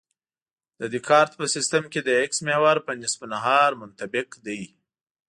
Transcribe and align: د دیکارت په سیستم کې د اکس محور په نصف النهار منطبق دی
د 0.79 0.81
دیکارت 0.93 1.31
په 1.39 1.45
سیستم 1.55 1.83
کې 1.91 1.99
د 2.03 2.09
اکس 2.23 2.37
محور 2.47 2.77
په 2.85 2.91
نصف 3.01 3.19
النهار 3.25 3.71
منطبق 3.81 4.29
دی 4.45 4.61